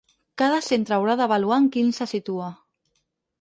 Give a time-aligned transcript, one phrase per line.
[0.41, 2.49] Cada centre haurà d’avaluar en quin se situa.